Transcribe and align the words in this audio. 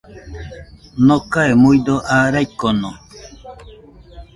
Nokae 1.05 1.51
muido 1.61 1.95
aa 2.15 2.25
raikono. 2.33 2.89